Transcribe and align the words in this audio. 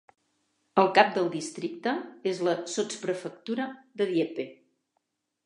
El 0.83 0.87
cap 0.97 1.11
del 1.17 1.29
districte 1.35 1.93
és 2.33 2.41
la 2.49 2.55
sotsprefectura 2.77 3.69
de 4.03 4.09
Dieppe. 4.15 4.49